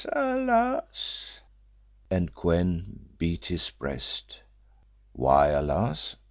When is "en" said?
2.49-3.09